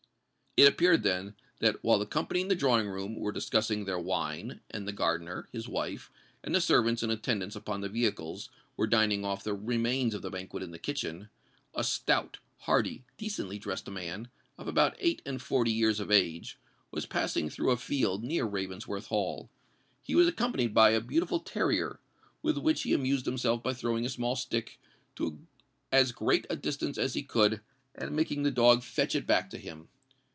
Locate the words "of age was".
16.01-17.05